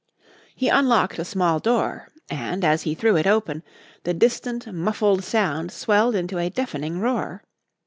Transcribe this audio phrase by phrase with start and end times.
[0.55, 3.61] "He unlocked a small door and, as he threw it open,
[4.03, 7.43] the distant, muffled sound swelled into a deafening roar.